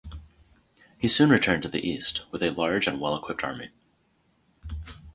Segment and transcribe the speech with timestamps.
[0.97, 3.69] He soon returned to the east with a large and well-equipped army.